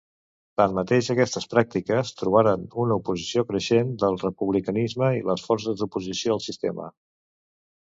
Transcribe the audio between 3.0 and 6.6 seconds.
oposició creixent del republicanisme i les forces d'oposició al